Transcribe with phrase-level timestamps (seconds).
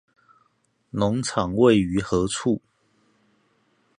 [0.91, 2.59] 農場位於何處？